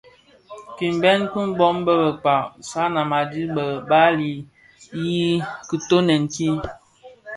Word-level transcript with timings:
Kpimbèn 0.75 1.19
bi 1.31 1.41
bōn 1.57 1.75
bë 1.85 1.93
Mkpag. 2.05 2.43
Sanam 2.69 3.11
a 3.19 3.21
dhi 3.31 3.43
bi 3.55 3.65
bali 3.89 4.31
I 5.05 5.09
kitoňèn 5.67 6.23
ki. 6.33 6.49